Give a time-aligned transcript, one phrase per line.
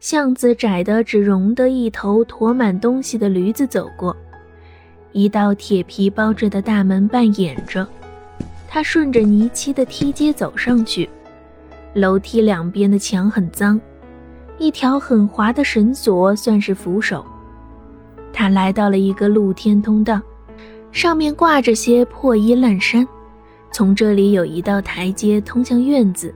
[0.00, 4.16] 巷子窄得只容得一头驮满东西的驴子走过，
[5.12, 7.86] 一道铁皮包着的大门半掩着。
[8.66, 11.06] 他顺着泥漆的梯阶走上去，
[11.92, 13.78] 楼梯两边的墙很脏，
[14.58, 17.22] 一条很滑的绳索算是扶手。
[18.32, 20.18] 他来到了一个露天通道，
[20.92, 23.06] 上面挂着些破衣烂衫，
[23.70, 26.34] 从这里有一道台阶通向院子。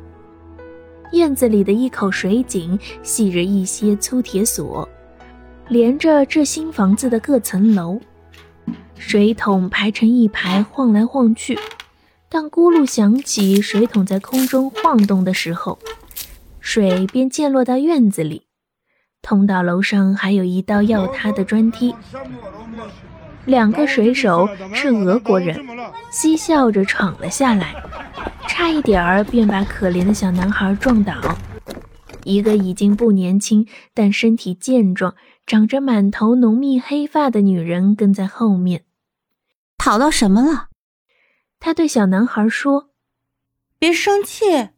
[1.14, 4.88] 院子里的一口水井系着一些粗铁索，
[5.68, 8.00] 连着这新房子的各层楼。
[8.98, 11.58] 水桶排成一排，晃来晃去。
[12.28, 15.78] 当咕噜响起，水桶在空中晃动的时候，
[16.58, 18.42] 水便溅落到院子里。
[19.22, 21.94] 通道楼上还有一道要塌的砖梯。
[23.44, 25.64] 两个水手是俄国人，
[26.10, 27.74] 嬉笑着闯了下来。
[28.64, 31.12] 差一点儿便把可怜的小男孩撞倒。
[32.22, 35.14] 一个已经不年轻，但身体健壮、
[35.44, 38.86] 长着满头浓密黑发的女人跟在后面。
[39.76, 40.68] 讨到什么了？
[41.60, 42.88] 他对小男孩说
[43.78, 44.70] ：“别生气。”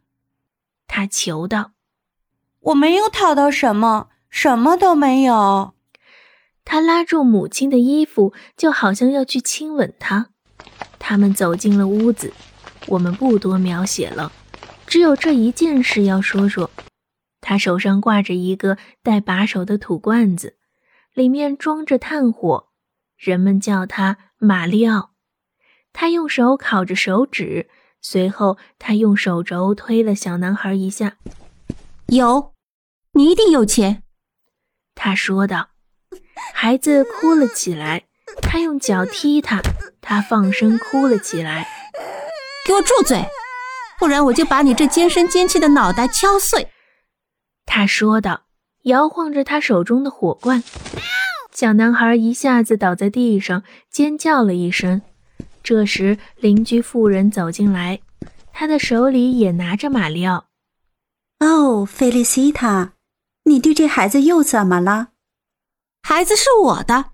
[0.89, 1.71] 他求道
[2.59, 5.75] ：“我没有讨到什么，什么都没有。”
[6.67, 10.31] 他拉住母亲的衣服，就好像要去亲吻她。
[10.99, 12.33] 他们走进了屋子。
[12.87, 14.33] 我们不多描写了，
[14.87, 16.71] 只有这一件事要说说。
[17.41, 20.57] 他手上挂着一个带把手的土罐子，
[21.15, 22.69] 里面装着炭火，
[23.17, 25.11] 人们叫他马里奥。
[25.93, 27.69] 他用手烤着手指，
[28.03, 31.19] 随后他用手肘推了小男孩一下。
[32.09, 32.53] 有，
[33.13, 34.03] 你一定有钱，
[34.95, 35.71] 他说道。
[36.53, 38.05] 孩子哭了起来，
[38.43, 39.63] 他用脚踢他，
[40.01, 41.76] 他放声哭了起来。
[42.67, 43.25] 给我住嘴，
[43.97, 46.69] 不然我就把你这尖声尖气的脑袋敲碎。”
[47.65, 48.43] 他说道，
[48.83, 50.65] 摇晃着他手中的火罐。
[51.53, 55.01] 小男孩一下子倒在地上，尖叫了一声。
[55.63, 58.01] 这时，邻居妇人走进来，
[58.53, 60.47] 她的手里也拿着马里奥。
[61.39, 62.95] 哦，菲利西塔，
[63.45, 65.09] 你对这孩子又怎么了？
[66.03, 67.07] 孩子是我的。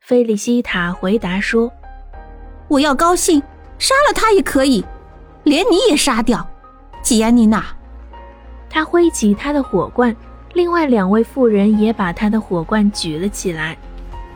[0.00, 1.70] 菲利西塔回答说
[2.68, 3.42] ：“我要高兴。”
[3.82, 4.84] 杀了他也可以，
[5.42, 6.48] 连你也杀掉，
[7.02, 7.66] 吉安妮娜。
[8.70, 10.14] 他挥起他的火罐，
[10.54, 13.76] 另外两位妇人也把他的火罐举了起来，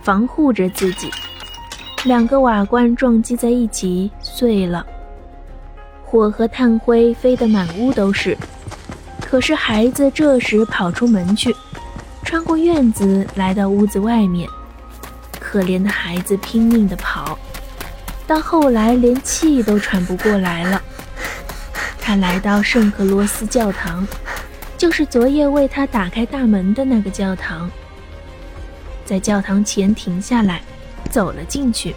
[0.02, 1.12] 防护着自己。
[2.06, 4.84] 两个瓦罐撞击在一起，碎了，
[6.04, 8.36] 火和炭灰飞得满屋都是。
[9.20, 11.54] 可是孩子这时跑出门去，
[12.24, 14.50] 穿过院子来到屋子外面。
[15.38, 17.38] 可怜的孩子拼命地跑。
[18.26, 20.82] 到后来，连气都喘不过来了。
[22.00, 24.06] 他来到圣克罗斯教堂，
[24.76, 27.70] 就是昨夜为他打开大门的那个教堂。
[29.04, 30.60] 在教堂前停下来，
[31.10, 31.94] 走了进去。